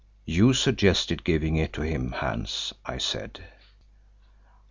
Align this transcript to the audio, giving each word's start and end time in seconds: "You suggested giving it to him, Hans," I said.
"You 0.25 0.55
suggested 0.55 1.23
giving 1.23 1.57
it 1.57 1.73
to 1.73 1.83
him, 1.83 2.13
Hans," 2.13 2.73
I 2.87 2.97
said. 2.97 3.43